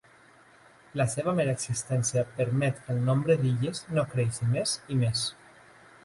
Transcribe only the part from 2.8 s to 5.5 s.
que el nombre d'illes no creixi més i més.